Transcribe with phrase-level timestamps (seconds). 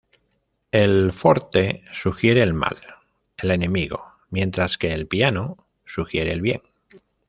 [0.71, 2.75] El "forte" sugiere el mal,
[3.37, 6.63] el enemigo, mientras que el "piano" sugiere el bien.